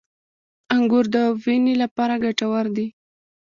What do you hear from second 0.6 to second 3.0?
•انګور د وینې لپاره ګټور دي.